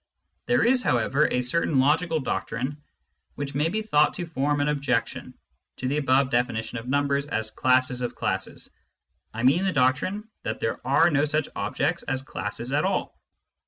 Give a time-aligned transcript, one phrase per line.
[0.47, 2.81] There is, however, a certain logical doctrine
[3.35, 5.35] which may be thought to form an objection
[5.77, 8.71] to the above definition of numbers as classes of classes—
[9.35, 13.15] I mean the doctrine that there are no such objects as classes at all.